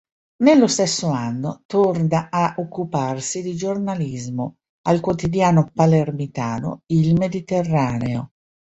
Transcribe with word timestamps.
Nello 0.37 0.65
stesso 0.65 1.09
anno, 1.09 1.61
torna 1.67 2.29
a 2.31 2.55
occuparsi 2.57 3.43
di 3.43 3.55
giornalismo, 3.55 4.55
al 4.87 4.99
quotidiano 4.99 5.69
palermitano 5.71 6.81
"Il 6.87 7.13
Mediterraneo". 7.13 8.31